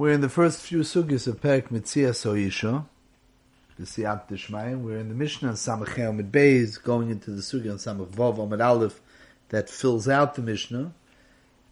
[0.00, 2.86] We're in the first few sugis of Perek Mitzia Soisha,
[3.78, 4.80] the Siyat Dishmayim.
[4.80, 8.62] We're in the Mishnah Samachel Amid Beis, going into the sugi on Samach Vav Amid
[8.62, 9.02] Aleph
[9.50, 10.94] that fills out the Mishnah.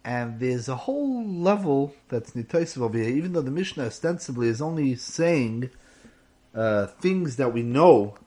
[0.04, 4.60] And there's a whole level that's nitoisiv over here, even though the Mishnah ostensibly is
[4.60, 5.70] only saying
[6.54, 8.18] uh, things that we know.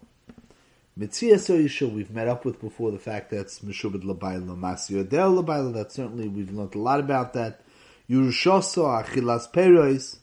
[0.97, 5.75] Mitzia Soisha we've met up with before, the fact that's Meshubad Labayla, Masio Del Labayla,
[5.75, 7.61] that certainly we've learned a lot about that.
[8.11, 10.17] Yerushoso Achilas Perois.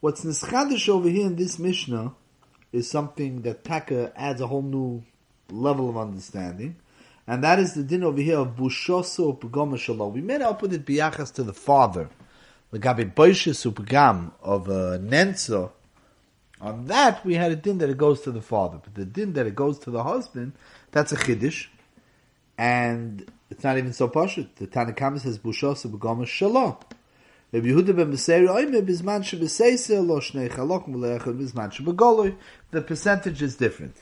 [0.00, 2.12] What's nischadish over here in this Mishnah
[2.72, 5.04] is something that Taka adds a whole new
[5.48, 6.74] level of understanding.
[7.28, 10.14] And that is the din over here of Bushoso Pagoma Shalom.
[10.14, 12.08] We made up with it biyachas to the father.
[12.72, 15.70] The Gabi Boishis Upagam of uh, Nenzo.
[16.60, 18.80] On that, we had a din that it goes to the father.
[18.82, 20.54] But the din that it goes to the husband,
[20.90, 21.68] that's a chiddush.
[22.56, 24.56] And it's not even so pashut.
[24.56, 26.76] The Tanakhama says Bushoso Pagoma Shalom.
[27.52, 29.22] Yehuda ben bizman
[30.06, 32.36] lo shnei le'echad bizman.
[32.70, 33.96] The percentage is different.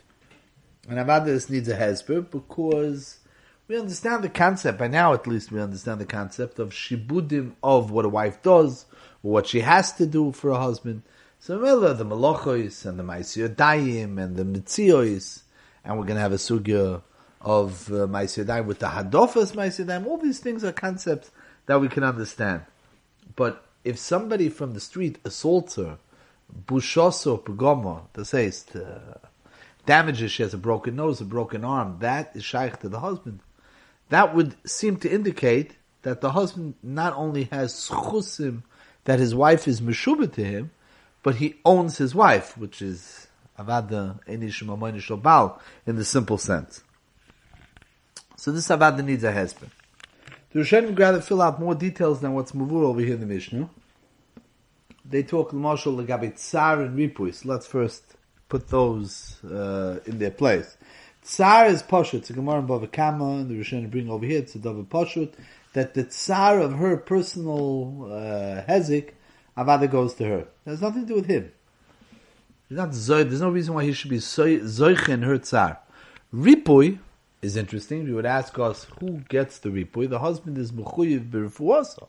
[0.88, 3.18] And about this needs a hesper because
[3.68, 7.90] we understand the concept, by now at least we understand the concept of shibudim of
[7.90, 8.86] what a wife does,
[9.22, 11.02] or what she has to do for a husband.
[11.38, 15.42] So the malochois and the maisiyodayim and the mitziois,
[15.84, 17.02] and we're going to have a sugya
[17.40, 20.06] of uh, maisiyodayim with the hadofas maisiyodayim.
[20.06, 21.30] All these things are concepts
[21.66, 22.62] that we can understand.
[23.36, 25.98] But if somebody from the street assaults her,
[26.66, 29.20] bushoso pagoma, that says to
[29.84, 33.40] damages, she has a broken nose, a broken arm, that is shaykh to the husband.
[34.08, 38.62] That would seem to indicate that the husband not only has schusim,
[39.04, 40.70] that his wife is meshuba to him,
[41.22, 43.26] but he owns his wife, which is
[43.58, 46.82] avada enishim in the simple sense.
[48.36, 49.70] So this avada needs a husband.
[50.56, 53.68] The Rishonim rather fill out more details than what's mavur over here in the Mishnah.
[55.04, 57.34] They talk Mashal Legabi Tsar and Ripui.
[57.34, 58.14] So let's first
[58.48, 60.78] put those uh, in their place.
[61.22, 62.20] Tsar is Pashut.
[62.20, 64.86] It's a Gemara in Bava Kama, and the Rishonim bring over here, it's a Dava
[64.86, 65.34] Pashut,
[65.74, 69.10] that the Tsar of her personal uh, Hezik,
[69.58, 70.38] Avada goes to her.
[70.38, 71.52] It has nothing to do with him.
[72.70, 75.80] He's not Zoy, there's no reason why he should be Zoich in her Tsar.
[76.32, 76.98] Ripui,
[77.42, 78.04] is interesting.
[78.04, 80.08] We would ask us who gets the ripui.
[80.08, 82.08] The husband is mechuyev b'refuasa.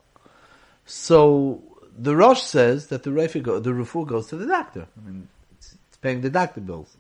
[0.86, 1.64] So
[1.98, 4.88] the Rosh says that the refu the refu goes to the doctor.
[4.98, 5.28] I mean,
[5.58, 6.96] it's, it's paying the doctor bills.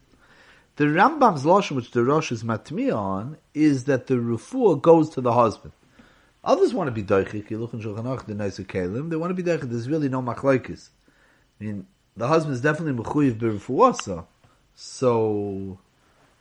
[0.75, 5.21] The Rambam's losh, which the Rosh is matmi on, is that the refu goes to
[5.21, 5.73] the husband.
[6.43, 7.49] Others want to be doichik.
[7.49, 9.09] You look in Shulchan the nicer kalim.
[9.09, 9.69] They want to be doichik.
[9.69, 10.89] There's really no machlokes.
[11.59, 14.25] I mean, the husband is definitely mechuyev b'refuasa.
[14.75, 15.79] So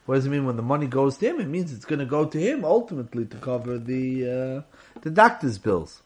[0.07, 1.41] what does it mean when the money goes to him?
[1.41, 5.59] It means it's going to go to him ultimately to cover the uh, the doctor's
[5.59, 6.03] bills.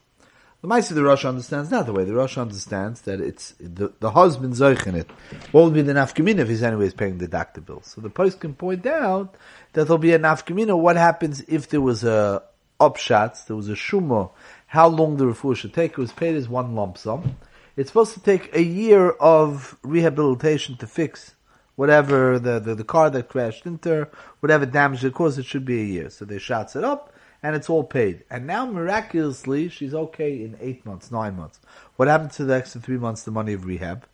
[0.63, 4.11] The Maisi the Rosh understands not the way the Rosh understands that it's the, the
[4.11, 5.11] husband in it.
[5.53, 7.87] What would be the nafkamina if he's anyways paying the doctor bills?
[7.87, 9.37] So the post can point out
[9.73, 10.79] that there'll be a nafkamina.
[10.79, 12.43] What happens if there was a
[12.79, 14.33] upshots, there was a shumo,
[14.67, 15.93] how long the refuah should take?
[15.93, 17.37] It was paid as one lump sum.
[17.77, 21.35] It's supposed to take a year of rehabilitation to fix
[21.77, 24.11] whatever the, the, the, car that crashed into her,
[24.41, 26.11] whatever damage it caused, it should be a year.
[26.11, 28.25] So they shots it up, and it's all paid.
[28.31, 31.61] And now, miraculously, she's okay in eight months, nine months.
[31.97, 34.07] What happened to the extra three months, the money of rehab?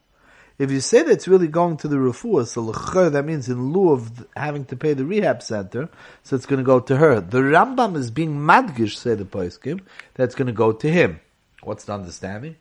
[0.59, 3.93] If you say that it's really going to the refuah, so that means in lieu
[3.93, 5.91] of having to pay the rehab center,
[6.23, 7.21] so it's going to go to her.
[7.21, 9.81] The Rambam is being madgish, say the Paiskim,
[10.15, 11.21] that's going to go to him.
[11.63, 12.57] What's the understanding?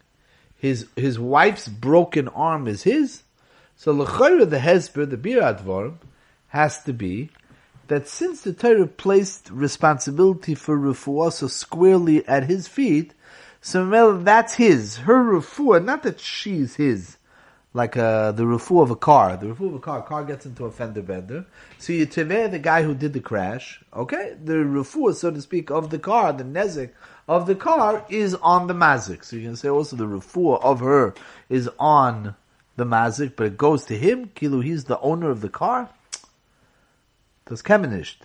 [0.58, 3.24] His his wife's broken arm is his,
[3.76, 5.96] so l'chayra the hesper, the biradvorm,
[6.48, 7.30] has to be
[7.88, 13.14] that since the Torah placed responsibility for refuah squarely at his feet,
[13.62, 14.98] so that's his.
[14.98, 17.18] Her refuah, not that she's his,
[17.74, 19.38] like uh, the refuah of a car.
[19.38, 21.46] The refuah of a car, car gets into a fender bender.
[21.78, 24.36] So you teveh the guy who did the crash, okay?
[24.44, 26.92] The refuah, so to speak, of the car, the nezik
[27.28, 29.24] of the car is on the mazik.
[29.24, 31.14] So you can say also the refuah of her
[31.50, 32.36] is on
[32.76, 35.90] the mazik, but it goes to him, kilu, he's the owner of the car.
[37.46, 38.18] Das kemenisht.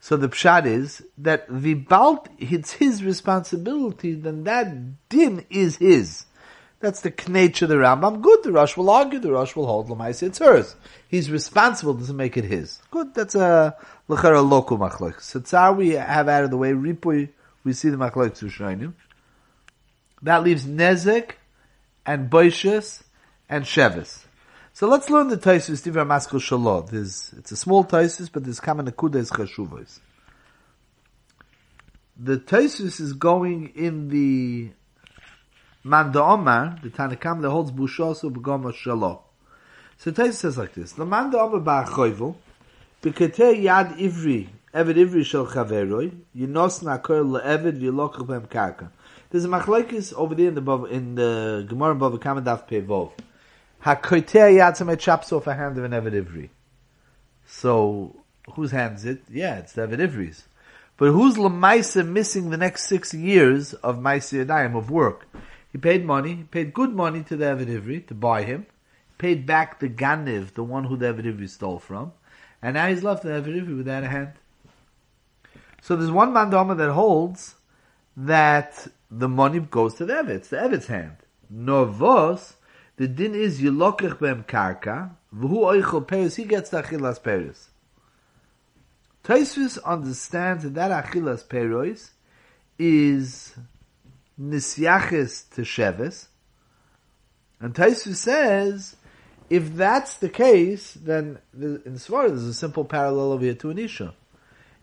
[0.00, 6.26] So the pshat is that vibalt, it's his responsibility, then that din is his.
[6.80, 8.20] That's the nature of the Rambam.
[8.20, 10.76] Good, the Rosh will argue, the Rosh will hold Lamaisa, it's hers.
[11.08, 12.82] He's responsible, doesn't make it his.
[12.90, 13.74] Good, that's a
[14.08, 15.22] lechera loku machlok.
[15.22, 17.30] So tsar we have out of the way, ripui,
[17.64, 18.92] we see the machlok.
[20.20, 21.32] That leaves Nezek
[22.04, 23.02] and Boishas
[23.48, 24.24] and Shevis.
[24.72, 26.90] So let's learn the Taisus Divra Maskul Shalot.
[26.90, 30.00] There's, it's a small Taisus, but there's Kama Nekudes Chashuvos.
[32.16, 34.70] The Taisus is going in the
[35.86, 39.20] Man da Omar, the Tanakam that holds Bushosu Begoma Shalo.
[39.98, 42.34] So Taisa says like this, the Man da Omar Ba'achoivu,
[43.02, 48.90] B'kete Yad Ivri, Eved Ivri Shel Chaveroi, Yinos Nakor Le'eved V'yilokach B'em Karka.
[49.28, 53.12] There's a machlekes over there in the in the Gemara Bava Kamadaf Pevov.
[53.84, 56.48] Hakoitea Yatzamet chops off a hand of an Eved Ivri.
[57.46, 58.16] So,
[58.54, 59.22] whose hand is it?
[59.30, 60.44] Yeah, it's Eved Ivri's.
[60.96, 65.28] But who's Lamaisa missing the next six years of Maisa Yadayim, of work?
[65.70, 68.66] He paid money, he paid good money to the Eved Ivri to buy him,
[69.18, 72.12] paid back the Ganiv, the one who the Eved Ivri stole from,
[72.62, 74.32] and now he's left the Eved Ivri without a hand.
[75.82, 77.56] So there's one mandama that holds
[78.16, 81.16] that the money goes to the Eved, it's the Eved's hand.
[81.50, 82.54] Novos,
[82.96, 87.68] the din is Yilokech Bem Karka, V'hu Oichel Peris, he gets the Achilas Peris.
[89.24, 92.10] Taisvis understands that Achilas Peros
[92.78, 93.54] is
[94.40, 96.26] Nisyaches to Sheves.
[97.60, 98.96] And Taisvis says,
[99.48, 103.70] if that's the case, then the, in Svara there's a simple parallel over here to
[103.70, 104.14] an Isha.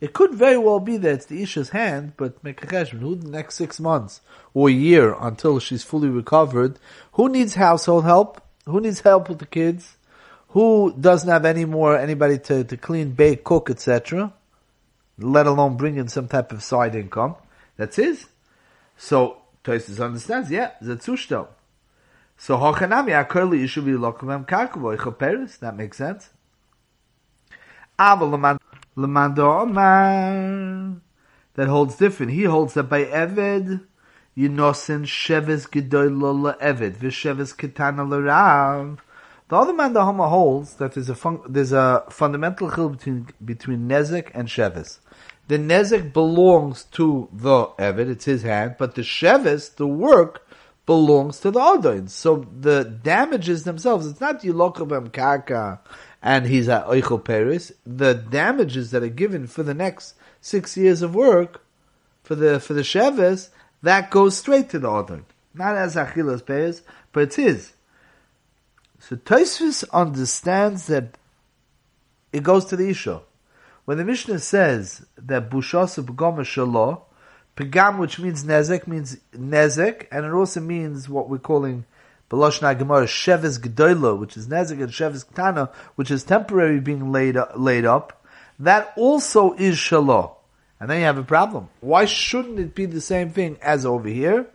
[0.01, 3.15] It could very well be that it's the Isha's hand, but make a cheshbon, who
[3.15, 4.19] the next six months
[4.53, 6.79] or a year until she's fully recovered,
[7.13, 8.41] who needs household help?
[8.65, 9.95] Who needs help with the kids?
[10.51, 14.33] who doesn't have any more anybody to, to clean, bake, cook, etc.,
[15.17, 17.35] let alone bring in some type of side income.
[17.77, 18.27] That's his.
[18.97, 21.47] So Tosis understands, yeah, Zetzushtel.
[22.37, 26.29] So Hochanami Akurli Yishuvi Lokamem Karkavoy Choperis, that makes sense.
[28.97, 30.99] Ava Lamando
[31.53, 32.31] that holds different.
[32.31, 33.85] He holds that by Eved,
[34.37, 38.99] Yinosin Sheves Gedoy Lola Eved, Visheves Ketana Larav,
[39.51, 43.27] the other man, the Hama holds that there's a fun, there's a fundamental chil between
[43.43, 44.99] between nezek and shevis.
[45.49, 50.47] The nezek belongs to the eved; it's his hand, but the shevis, the work,
[50.85, 52.07] belongs to the Adon.
[52.07, 55.79] So the damages themselves, it's not Yilokabem Karka
[56.21, 57.71] and he's at Eichel Paris.
[57.85, 61.63] The damages that are given for the next six years of work
[62.23, 63.49] for the for the shevis,
[63.81, 65.25] that goes straight to the Adon.
[65.53, 66.81] Not as Achilas Paris,
[67.11, 67.73] but it's his.
[68.99, 71.17] So Tosfos understands that
[72.31, 73.21] it goes to the Isha.
[73.85, 77.01] When the Mishnah says that Bushasa Pagama Shalo,
[77.57, 81.85] Pagam, which means Nezek, means Nezek, and it also means what we're calling
[82.31, 87.35] Beloshna Gemara Sheves Gdoilo, which is Nezek, and Sheves Ktana, which is temporary being laid
[87.35, 88.25] up, laid up.
[88.57, 90.29] That also is Shalom.
[90.79, 91.67] And then you have a problem.
[91.81, 94.47] Why shouldn't it be the same thing as over here?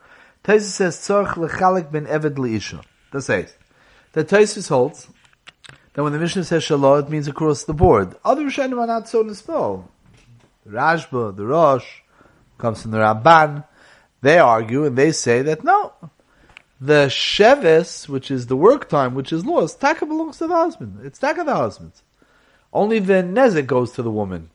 [0.42, 2.82] Taisa says, Tzorch Lechalik ben Eved Leisha.
[3.12, 3.54] That says,
[4.12, 5.08] the Taisus holds
[5.92, 8.16] that when the Mishnah says Shalom, it means across the board.
[8.24, 9.84] Other Rishonim are not so nispel.
[10.64, 12.00] The Rashba, the Rosh,
[12.56, 13.64] comes from the Ramban.
[14.22, 15.92] They argue and they say that no,
[16.80, 21.00] the Sheves, which is the work time, which is lost, Taka belongs to the husband.
[21.04, 21.92] It's Taka the husband.
[22.72, 24.50] Only the Nezek goes to the woman.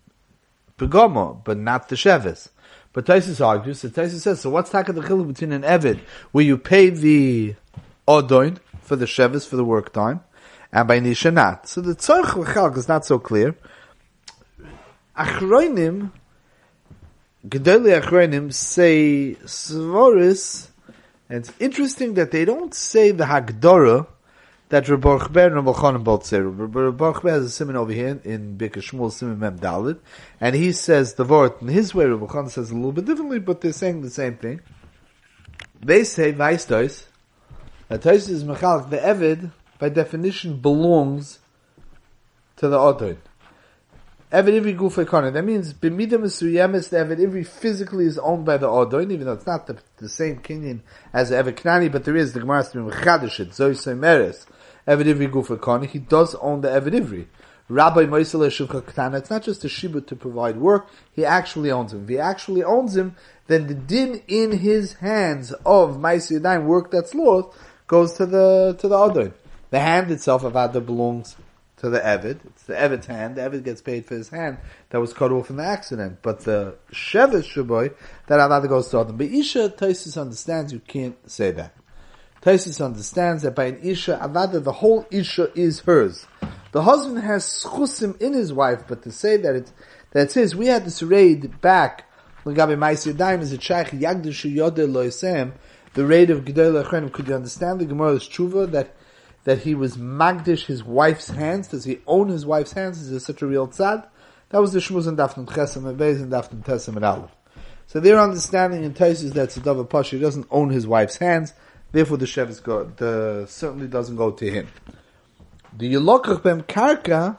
[0.78, 2.50] Pegama, but not the Sheves.
[2.94, 6.00] But Taisus argues, that Taisus says, so what's Taka the Chiluk between an Evid,
[6.32, 7.56] where you pay the
[8.08, 8.58] Odoin,
[8.92, 10.20] for the Shevis for the work time,
[10.74, 11.66] and by Nisha not.
[11.66, 13.56] So the Tzorch is not so clear.
[15.18, 16.12] Achroinim,
[17.48, 20.68] Gedoli Achroinim say Svoris,
[21.32, 24.06] and it's interesting that they don't say the Hagdorah
[24.68, 26.42] that Rabbi Ber and Rabbi Chanan both say.
[26.42, 30.00] Rabbi Ber has a simon over here in Birkas Shmuel Simon Mem Dalit,
[30.42, 32.04] and he says the word in his way.
[32.04, 34.60] Rabbi Chanan says a little bit differently, but they're saying the same thing.
[35.80, 37.06] They say Vaistos,
[37.88, 41.40] that Tosis is Mechalik, the Evid, by definition, belongs
[42.58, 43.20] to the Adon.
[44.32, 45.30] Evid Ivri Gufay Kana.
[45.30, 49.34] That means, B'mida Mesuyemis, the Evid Ivri physically is owned by the Adon, even though
[49.34, 50.80] it's not the, the same Kenyan
[51.12, 53.72] as the Evid Knani, but there is, the Gemara has to be Mechadish it, Zoy
[53.72, 54.46] Semeres,
[54.88, 55.86] Evid Ivri Gufay Kana.
[55.86, 57.26] He does own the Evid Ivri.
[57.68, 61.92] Rabbi Moisele Shuvcha Ketana, it's not just a shibut to provide work, he actually owns
[61.92, 62.04] him.
[62.04, 66.90] If he actually owns him, then the din in his hands of Maisi Yadayim, work
[66.90, 67.58] that's lost,
[67.88, 69.34] goes to the to the other.
[69.72, 71.36] The hand itself of Ada belongs
[71.82, 72.46] to the Evid.
[72.46, 73.36] It's the Evid's hand.
[73.36, 74.60] The Evid gets paid for his hand
[74.92, 76.20] that was cut off in the accident.
[76.22, 77.94] But the Shevet Shaboy,
[78.28, 79.18] that Avada goes to Adam.
[79.18, 81.76] But Isha, Taisus understands you can't say that.
[82.42, 86.26] Taisus understands that by an Isha, Avada, the whole Isha is hers.
[86.72, 89.74] The husband has schusim in his wife, but to say that it's,
[90.12, 92.06] that it says we had this raid back,
[92.46, 92.78] is a Yodeh
[94.88, 95.52] Loisem,
[95.94, 98.96] the raid of Gedol Achrenim, could you understand the Gemara's tshuva that
[99.44, 101.68] that he was magdish his wife's hands?
[101.68, 103.02] Does he own his wife's hands?
[103.02, 104.08] Is he such a real tzad?
[104.50, 107.32] That was the Shmuz and Dafnum Chesem and Beis and Dafnum Tesem and Aleph.
[107.88, 111.54] So their understanding in Tais is that Tzadav Pasha doesn't own his wife's hands.
[111.92, 114.68] Therefore, the shevis go, the certainly doesn't go to him.
[115.78, 117.38] The yilokach bem karka,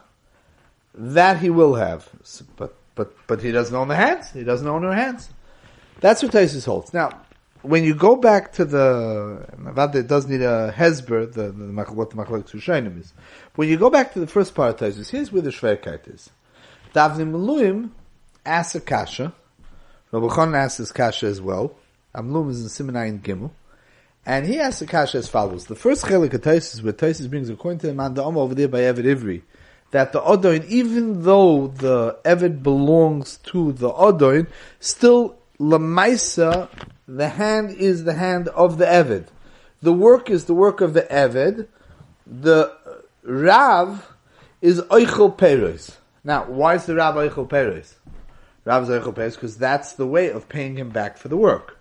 [0.94, 2.08] that he will have,
[2.56, 4.30] but but but he doesn't own the hands.
[4.30, 5.30] He doesn't own her hands.
[6.00, 6.92] That's what Taisus holds.
[6.92, 7.22] Now,
[7.62, 9.46] when you go back to the
[9.94, 13.12] it does need a hesber, the, the what the machlok Hushanim is.
[13.54, 16.30] When you go back to the first part of Taisus, here's where the shverkeit is.
[16.94, 17.90] Davnim Meluim
[18.44, 19.32] asks a kasha.
[20.10, 21.74] Rabbi asks his kasha as well.
[22.14, 23.50] Amlum is in Simenayin Gimel.
[24.26, 25.66] And he asks the kasha as follows.
[25.66, 28.68] The first chelik of Taisus, where Taisus brings according to the man the over there
[28.68, 29.42] by Evid Ivri,
[29.90, 34.48] that the Odoin, even though the Evid belongs to the Odoin,
[34.80, 36.68] still Lamaisa,
[37.06, 39.26] the hand is the hand of the Evid.
[39.80, 41.66] The work is the work of the Evid.
[42.26, 42.72] The
[43.22, 44.08] Rav
[44.60, 45.98] is Oichel Peres.
[46.24, 47.96] Now, why is the Rav Oichel Peres?
[48.64, 51.78] Rav is Oichel Peres because that's the way of paying him back for the work.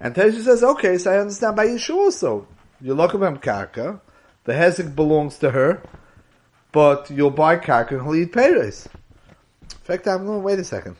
[0.00, 2.48] And Tesha says, okay, so I understand by Yeshua also.
[2.80, 4.00] You look at him karka,
[4.42, 5.80] the hezek belongs to her,
[6.72, 8.88] but you'll buy karka and he'll eat Peres.
[9.62, 10.96] In fact, I'm going, wait a second.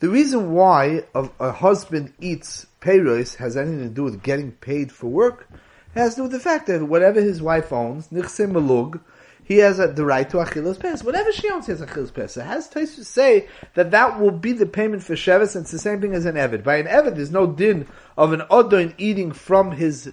[0.00, 5.06] The reason why a, husband eats payros has anything to do with getting paid for
[5.06, 5.48] work.
[5.94, 9.00] It has to do with the fact that whatever his wife owns, nichse malug,
[9.44, 11.04] he has a, the right to achilas pes.
[11.04, 12.36] Whatever she owns, he has achilas pes.
[12.36, 15.78] It has to say that that will be the payment for shevis, and it's the
[15.78, 16.64] same thing as an evid.
[16.64, 17.86] By an evid, there's no din
[18.16, 20.12] of an odin eating from his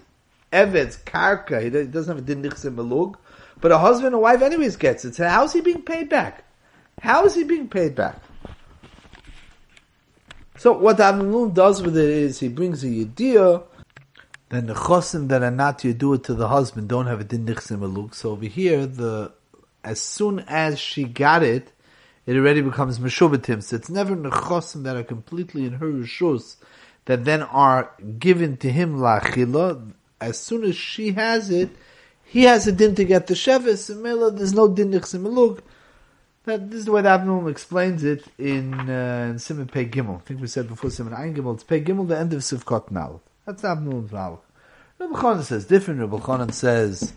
[0.54, 1.62] evid's karka.
[1.64, 3.16] He doesn't have a din nichse malug.
[3.60, 5.16] But a husband and wife anyways gets it.
[5.16, 6.44] So how is he being paid back?
[7.00, 8.22] How is he being paid back?
[10.62, 13.64] So what the Avnun does with it is he brings a yediyah,
[14.50, 18.14] then the chosim that are not it to the husband don't have a din nichsim
[18.14, 19.32] So over here, the
[19.84, 21.72] as soon as she got it,
[22.28, 23.64] it already becomes meshubatim.
[23.64, 26.58] So it's never nechosim that are completely in her rishus
[27.06, 27.90] that then are
[28.20, 29.94] given to him lachila.
[30.20, 31.72] As soon as she has it,
[32.24, 33.90] he has a din to get the shevis.
[33.90, 35.60] And there's no din nichsim
[36.46, 40.18] that this is the way the Avnum explains it in uh, in Simon Pei Gimel.
[40.18, 41.56] I think we said before Simon Ein Gimel.
[41.56, 43.22] It's Pei Gimel, the end of Sivkot Nal.
[43.46, 44.40] That's Avnum's Malach.
[45.00, 46.00] Rabbi Chanan says different.
[46.00, 47.14] Rabbi Chanan says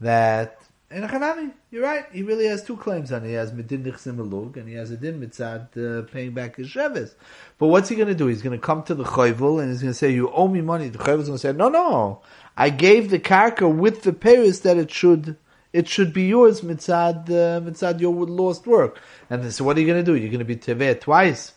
[0.00, 0.60] that
[0.90, 2.04] in you're right.
[2.10, 3.28] He really has two claims on it.
[3.28, 7.14] He has medin nichsim and he has a din mitzad uh, paying back his shevis.
[7.58, 8.26] But what's he going to do?
[8.26, 10.60] He's going to come to the chayvul and he's going to say, "You owe me
[10.60, 12.22] money." The chayvul is going to say, "No, no,
[12.56, 15.36] I gave the karka with the paris that it should."
[15.72, 19.00] It should be yours mitzad uh, mitzad your lost work.
[19.28, 20.16] And so what are you going to do?
[20.16, 21.52] You're going to be tevet twice.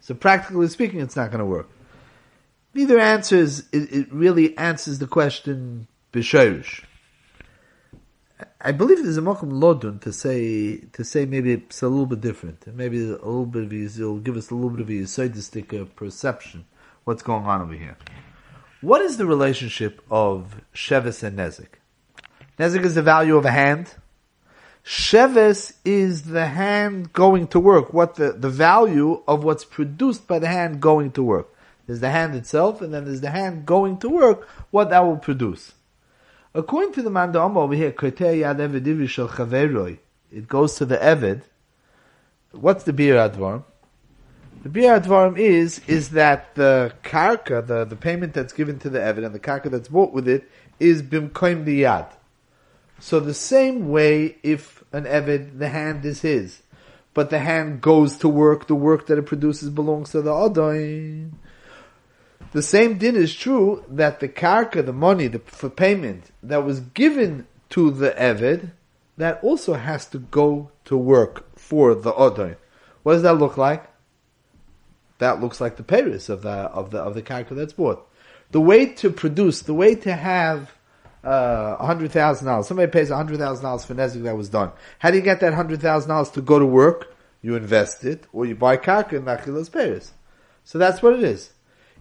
[0.00, 1.68] So practically speaking, it's not going to work.
[2.74, 3.60] Neither answers.
[3.72, 6.84] It, it really answers the question b'shorish.
[8.60, 12.20] I believe there's a mokum lodun to say to say maybe it's a little bit
[12.20, 12.66] different.
[12.74, 16.64] Maybe a little bit of it'll give us a little bit of a yisoidistic perception
[17.04, 17.96] what's going on over here.
[18.80, 21.81] What is the relationship of Shevis and Nezik?
[22.62, 23.92] Nezek is the value of a hand.
[24.84, 30.38] Sheves is the hand going to work, what the, the value of what's produced by
[30.38, 31.48] the hand going to work.
[31.88, 35.16] There's the hand itself, and then there's the hand going to work, what that will
[35.16, 35.72] produce.
[36.54, 37.96] According to the Mandam over here, it
[40.48, 41.42] goes to the Evid.
[42.52, 43.64] What's the Bir Advarim?
[44.62, 49.00] The Bir Advarim is, is that the karka, the, the payment that's given to the
[49.00, 52.06] Evid, and the karka that's bought with it, is bimkoim yad.
[53.02, 56.62] So the same way, if an Evid, the hand is his,
[57.14, 61.32] but the hand goes to work, the work that it produces belongs to the Adoin.
[62.52, 66.78] The same din is true that the karka, the money, the for payment that was
[66.78, 68.70] given to the Evid,
[69.16, 72.54] that also has to go to work for the Adoin.
[73.02, 73.90] What does that look like?
[75.18, 78.08] That looks like the Paris of the of the of the karka that's bought.
[78.52, 80.70] The way to produce, the way to have
[81.24, 82.64] uh, $100,000.
[82.64, 84.72] Somebody pays $100,000 for Nezik that was done.
[84.98, 87.14] How do you get that $100,000 to go to work?
[87.40, 90.12] You invest it, or you buy karka and Nachilas Paris.
[90.64, 91.50] So that's what it is.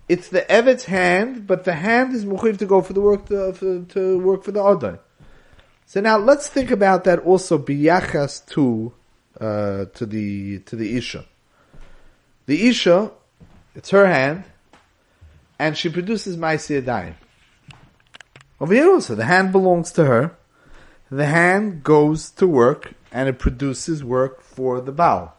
[0.08, 3.54] It's the Evet's hand, but the hand is muchiv to go for the work to,
[3.54, 5.00] for, to work for the Adon.
[5.86, 8.94] So now let's think about that also biyachas to
[9.40, 11.26] uh, to the to the isha.
[12.46, 13.12] The isha,
[13.76, 14.44] it's her hand,
[15.60, 17.16] and she produces ma'aseh dime.
[18.62, 20.38] Over here also, the hand belongs to her.
[21.10, 25.36] The hand goes to work and it produces work for the Baal.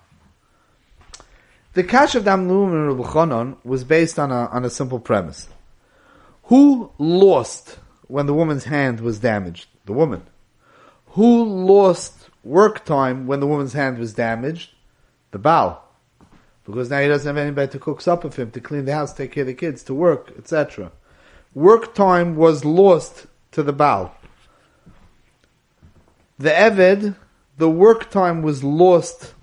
[1.75, 5.49] The Kash of Damnum and Rabbi was based on a, on a simple premise.
[6.45, 9.69] Who lost when the woman's hand was damaged?
[9.87, 10.25] The woman.
[11.11, 14.71] Who lost work time when the woman's hand was damaged?
[15.31, 15.89] The Baal.
[16.65, 19.15] Because now he doesn't have anybody to cook supper for him, to clean the house,
[19.15, 20.91] take care of the kids, to work, etc.
[21.55, 24.15] work time was lost to the Baal.
[26.39, 27.17] The Eved,
[27.59, 29.35] the work time was lost,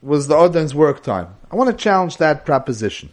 [0.00, 1.34] was the Odin's work time.
[1.50, 3.10] I want to challenge that proposition.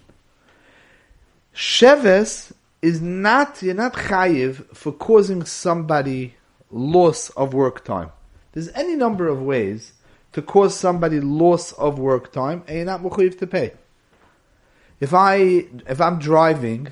[1.55, 6.36] Sheves is not, you're not chayiv for causing somebody
[6.71, 8.12] loss of work time.
[8.53, 9.93] There's any number of ways
[10.33, 13.01] to cause somebody loss of work time and you're not
[13.39, 13.74] to pay.
[15.00, 16.89] If I, if I'm driving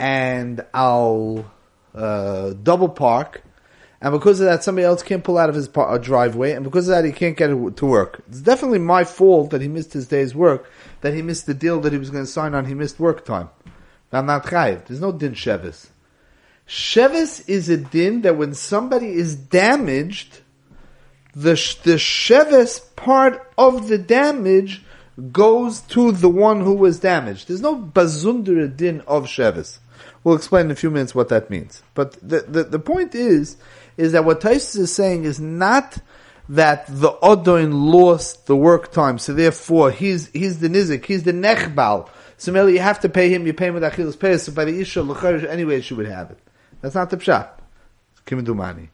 [0.00, 1.44] and I'll
[1.94, 3.42] uh, double park,
[4.00, 6.88] and because of that, somebody else can't pull out of his par- driveway, and because
[6.88, 8.22] of that, he can't get to work.
[8.28, 10.70] It's definitely my fault that he missed his day's work,
[11.02, 12.64] that he missed the deal that he was going to sign on.
[12.64, 13.50] He missed work time.
[14.10, 14.86] I'm not chayiv.
[14.86, 15.88] There's no din shevis.
[16.66, 20.40] Shevis is a din that when somebody is damaged,
[21.34, 21.52] the
[21.84, 24.82] the shevis part of the damage
[25.30, 27.48] goes to the one who was damaged.
[27.48, 29.78] There's no bazundra din of shevis.
[30.22, 31.82] We'll explain in a few minutes what that means.
[31.94, 33.56] But the, the, the point is,
[33.96, 35.98] is that what Taisus is saying is not
[36.48, 41.32] that the Odoin lost the work time, so therefore he's, he's the Nizik, he's the
[41.32, 42.08] Nechbal.
[42.36, 44.64] So merely you have to pay him, you pay him with Achilas Pes, so by
[44.64, 46.38] the Isha, L'charish, anyway she would have it.
[46.80, 47.48] That's not the Pshat.
[48.26, 48.88] Kimidumani.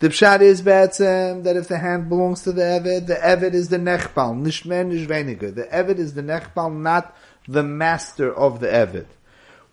[0.00, 3.68] The Pshat is Be'etzem, that if the hand belongs to the Eved, the Eved is
[3.68, 5.54] the Nechbal, Nishmer Nishveniger.
[5.54, 7.16] The Eved is the Nechbal, not
[7.46, 9.06] the master of the Eved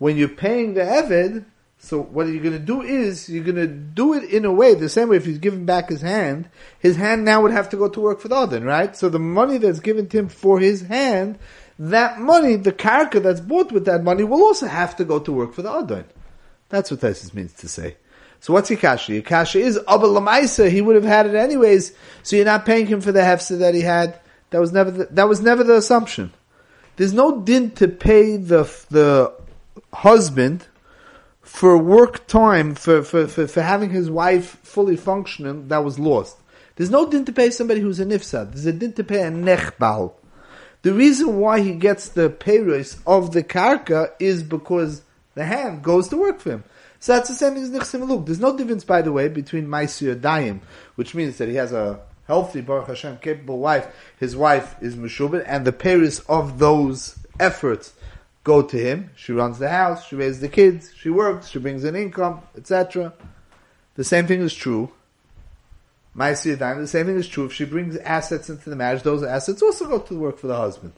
[0.01, 1.45] when you're paying the Eved,
[1.77, 4.73] so what you're going to do is you're going to do it in a way
[4.73, 7.77] the same way if he's given back his hand, his hand now would have to
[7.77, 8.95] go to work for the Adon, right?
[8.97, 11.37] So the money that's given to him for his hand,
[11.77, 15.31] that money, the karka that's bought with that money, will also have to go to
[15.31, 16.05] work for the Adon.
[16.69, 17.97] That's what this means to say.
[18.39, 19.21] So what's Yikashi?
[19.21, 20.67] Yikashi is Abba Lamaisa.
[20.67, 21.93] He would have had it anyways.
[22.23, 24.19] So you're not paying him for the hefsa that he had.
[24.49, 26.33] That was never the, that was never the assumption.
[26.95, 29.39] There's no din to pay the the
[29.93, 30.67] husband
[31.41, 36.37] for work time for, for, for, for, having his wife fully functioning that was lost.
[36.75, 38.51] There's no din to pay somebody who's a nifsad.
[38.51, 40.13] There's a din to pay a nechbal.
[40.83, 45.03] The reason why he gets the payros of the karka is because
[45.35, 46.63] the hand goes to work for him.
[46.99, 48.25] So that's the same thing as nichsim look.
[48.25, 50.61] There's no difference, by the way, between maisir daim,
[50.95, 53.87] which means that he has a healthy, Baruch Hashem, capable wife.
[54.19, 57.93] His wife is meshubit, and the payros of those efforts
[58.43, 59.11] go to him.
[59.15, 63.13] She runs the house, she raises the kids, she works, she brings in income, etc.
[63.95, 64.91] The same thing is true.
[66.13, 67.45] My the same thing is true.
[67.45, 70.57] If she brings assets into the marriage, those assets also go to work for the
[70.57, 70.93] husband.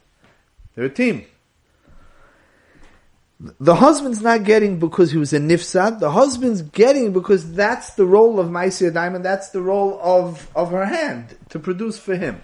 [0.74, 1.26] They're a team.
[3.60, 6.00] The husband's not getting because he was a nifsad.
[6.00, 9.24] The husband's getting because that's the role of Maisir Diamond.
[9.24, 12.40] That's the role of, of her hand to produce for him.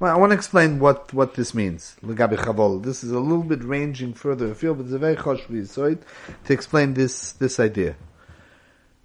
[0.00, 1.96] Well, I want to explain what, what this means.
[2.00, 5.98] This is a little bit ranging further afield, but it's a very choshvi
[6.44, 7.96] to explain this, this idea.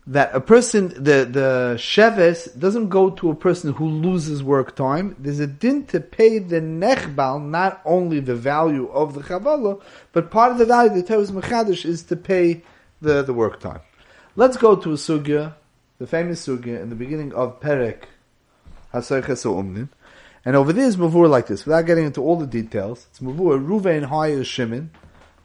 [0.05, 5.15] That a person, the, the sheves doesn't go to a person who loses work time.
[5.17, 10.29] There's a din to pay the nechbal, not only the value of the chavala, but
[10.29, 12.61] part of the value, the Tevis Mechadish, is to pay
[13.01, 13.79] the, the work time.
[14.35, 15.55] Let's go to a sugya,
[15.97, 18.03] the famous sugya in the beginning of Perek,
[18.93, 19.89] Hasayches Umnin,
[20.45, 23.07] and over there is Mavur like this, without getting into all the details.
[23.09, 24.91] It's Mavur, Ruvain hires Shimon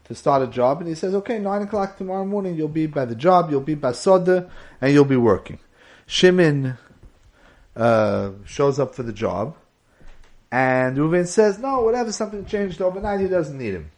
[0.05, 3.05] to start a job, and he says, okay, 9 o'clock tomorrow morning, you'll be by
[3.05, 5.59] the job, you'll be by Soda, and you'll be working.
[6.07, 6.79] Shimon
[7.77, 9.55] uh, shows up for the job,
[10.51, 13.91] and Ruvain says, no, whatever, something changed overnight, he doesn't need him.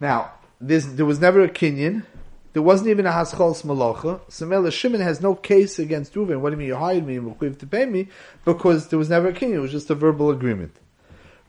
[0.00, 2.04] Now, there was never a Kenyan,
[2.52, 4.20] there wasn't even a Haschol Malacha.
[4.28, 6.40] So Shimon has no case against Reuven.
[6.40, 8.08] What do you mean you hired me and to pay me?
[8.44, 9.54] Because there was never a king.
[9.54, 10.76] It was just a verbal agreement.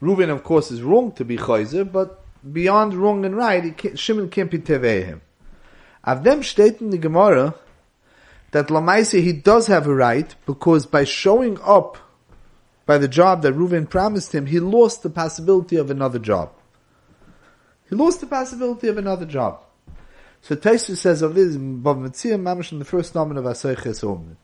[0.00, 4.30] Reuven, of course, is wrong to be Chayzer, but beyond wrong and right, can't, Shimon
[4.30, 5.20] can't be him.
[6.06, 7.54] Avdem steht in the Gemara
[8.50, 11.98] that Lamaisi he does have a right because by showing up
[12.86, 16.50] by the job that Reuven promised him, he lost the possibility of another job.
[17.88, 19.64] He lost the possibility of another job.
[20.44, 24.36] So Taisus says over this, Bav Metzia Mamash in the first nomen of Asayches Omen.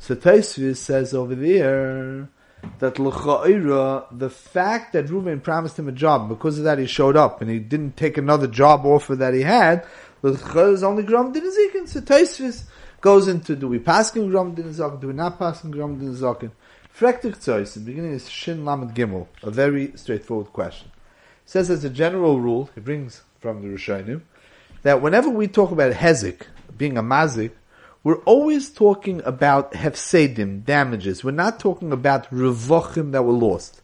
[0.00, 2.28] So Taisus says over there,
[2.80, 7.16] that l'cha'ira, the fact that Reuven promised him a job, because of that he showed
[7.16, 9.86] up, and he didn't take another job offer that he had,
[10.22, 12.64] l'cha'ira is only gram din So Taisus
[13.00, 16.12] goes into, do we pass in gram din do we not pass in gram din
[16.12, 16.50] zaken?
[16.92, 20.90] Frektik Tzois, the beginning is Shin Lamed Gimel, a very straightforward question.
[21.44, 24.22] Says as a general rule, he brings from the Rishonim,
[24.86, 26.42] that whenever we talk about Hezek,
[26.78, 27.50] being a Mazik,
[28.04, 31.24] we're always talking about hefsedim, damages.
[31.24, 33.82] We're not talking about revochim that were lost.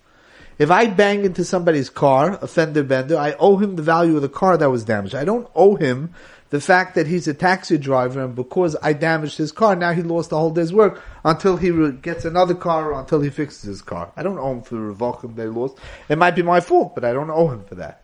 [0.59, 4.23] If I bang into somebody's car, a fender bender, I owe him the value of
[4.23, 5.17] the car that was damaged.
[5.17, 6.15] I don't owe him
[6.51, 10.03] the fact that he's a taxi driver and because I damaged his car, now he
[10.03, 13.83] lost the whole day's work until he gets another car or until he fixes his
[13.83, 14.12] car.
[14.15, 15.79] I don't owe him for the revokim they lost.
[16.09, 18.02] It might be my fault, but I don't owe him for that.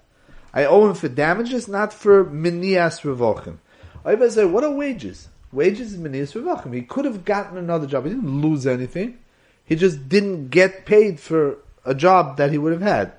[0.52, 3.58] I owe him for damages, not for minias revokim.
[4.04, 5.28] I say, what are wages?
[5.52, 6.74] Wages is minias revokim.
[6.74, 8.04] He could have gotten another job.
[8.04, 9.18] He didn't lose anything.
[9.64, 13.12] He just didn't get paid for a job that he would have had.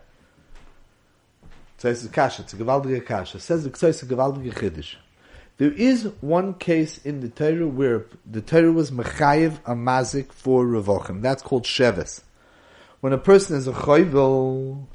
[1.78, 3.40] Says the kasha, it's a kasha.
[3.40, 4.96] Says the a chiddush.
[5.58, 10.66] There is one case in the Torah where the Torah was mechayiv a mazik for
[10.66, 11.22] revochim.
[11.22, 12.22] That's called sheves.
[13.02, 14.86] When a person is a chayvel,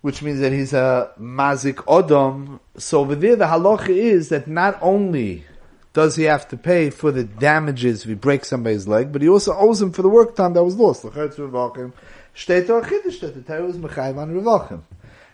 [0.00, 4.78] which means that he's a mazik odom, so over there the halacha is that not
[4.80, 5.44] only
[5.92, 9.28] does he have to pay for the damages if he breaks somebody's leg, but he
[9.28, 11.04] also owes him for the work time that was lost.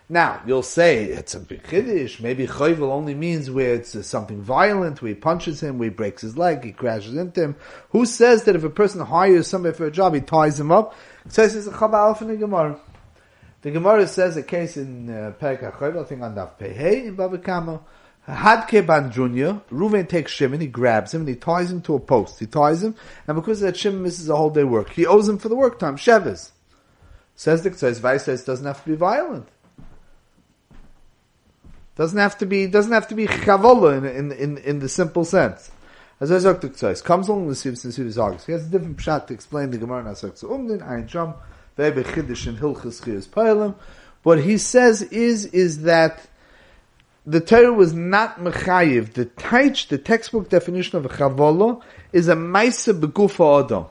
[0.09, 2.21] Now, you'll say it's a big chiddush.
[2.21, 6.21] Maybe chayvel only means where it's something violent, where he punches him, where he breaks
[6.21, 7.55] his leg, he crashes into him.
[7.89, 10.95] Who says that if a person hires somebody for a job, he ties him up?
[11.25, 11.71] It says a
[13.67, 14.07] the Gemara.
[14.07, 17.81] Says a case in uh, Perek HaChayvel, I think on Daf Pehei, in Bava Kama.
[18.27, 21.99] Hadke Ban Junior, Ruven takes Shimon, he grabs him, and he ties him to a
[21.99, 22.39] post.
[22.39, 22.93] He ties him,
[23.25, 25.79] and because that Shimon misses a whole day work, he owes him for the work
[25.79, 26.51] time, Shevis.
[27.35, 29.47] Says the says Vice says doesn't have to be violent.
[31.95, 35.23] Doesn't have to be, doesn't have to be chavola in, in, in, in the simple
[35.23, 35.71] sense.
[36.19, 38.47] As I said, comes along with Sivs and Sivs August.
[38.47, 40.37] He has a different pshat to explain the Gemara in Asok.
[40.37, 40.81] So, umdin,
[41.77, 43.75] chidish in.
[44.23, 46.27] What he says is, is that
[47.25, 49.13] the Torah was not mechayiv.
[49.13, 51.81] The taich, the textbook definition of a chavola,
[52.13, 53.85] is a maisa begufa adam.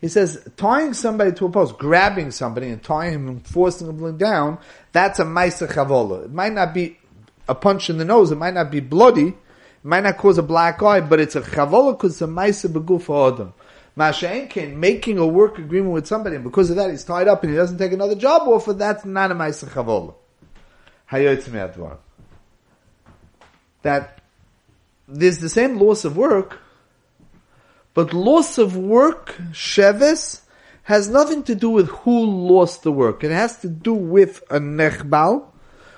[0.00, 4.16] He says tying somebody to a post, grabbing somebody and tying him and forcing him
[4.16, 4.58] down,
[4.92, 6.24] that's a maisa chavola.
[6.24, 6.98] It might not be
[7.46, 8.32] a punch in the nose.
[8.32, 9.28] It might not be bloody.
[9.28, 9.34] It
[9.84, 13.34] might not cause a black eye, but it's a chavola because it's a maisa begufa
[13.34, 13.52] adam.
[13.96, 17.50] Masha'enkin, making a work agreement with somebody, and because of that he's tied up and
[17.50, 20.14] he doesn't take another job offer, that's not a maisa chavola.
[23.82, 24.20] That
[25.08, 26.60] there's the same loss of work,
[27.94, 30.42] but loss of work, sheves,
[30.84, 33.24] has nothing to do with who lost the work.
[33.24, 35.46] It has to do with a nechbal,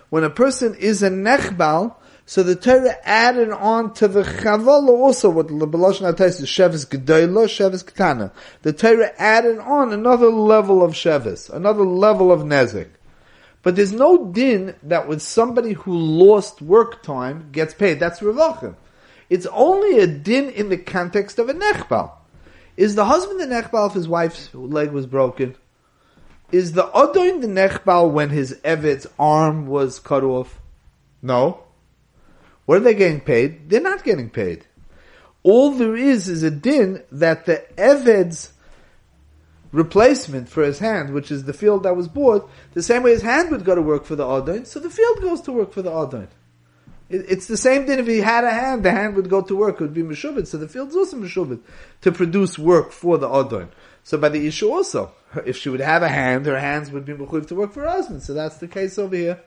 [0.09, 1.95] when a person is a nechbal,
[2.33, 7.45] so the Torah added on to the chavala also what the Belashon is shevis gedoyla,
[7.45, 8.31] shevis ketana.
[8.63, 12.89] The Torah added on another level of shevis, another level of nezik.
[13.63, 18.01] But there's no din that when somebody who lost work time gets paid.
[18.01, 18.77] That's revachim.
[19.29, 22.13] It's only a din in the context of a nechbal.
[22.79, 25.55] Is the husband the nechbal if his wife's leg was broken?
[26.51, 30.59] Is the Adoin the Nechbal when his Evid's arm was cut off?
[31.21, 31.65] No.
[32.67, 33.69] What are they getting paid?
[33.69, 34.67] They're not getting paid.
[35.43, 38.53] All there is is a din that the Eved's
[39.73, 43.23] replacement for his hand, which is the field that was bought, the same way his
[43.23, 45.83] hand would go to work for the Adoin, so the field goes to work for
[45.83, 46.29] the Adoin.
[47.09, 49.77] It's the same thing if he had a hand, the hand would go to work,
[49.77, 51.61] it would be Meshubit, so the field's also Meshubit
[52.03, 53.69] to produce work for the Adoin.
[54.05, 55.13] So by the issue also,
[55.47, 57.91] if she would have a hand, her hands would be mechuyev to work for her
[57.91, 58.23] husband.
[58.23, 59.41] So that's the case over here.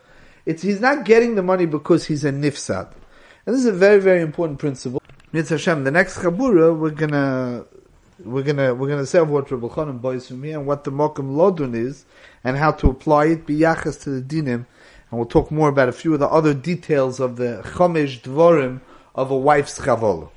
[0.45, 2.91] It's, he's not getting the money because he's a nifsad.
[3.45, 4.99] And this is a very, very important principle.
[5.31, 7.65] Mitzvah Hashem, the next Chabura, we're gonna,
[8.23, 11.35] we're gonna, we're gonna say what Rabbi Chanan boys from here and what the Mokum
[11.35, 12.05] Lodun is
[12.43, 14.65] and how to apply it, biyachas to the dinim.
[15.11, 18.81] And we'll talk more about a few of the other details of the Chomesh Dvorim
[19.13, 20.29] of a wife's Chavolah.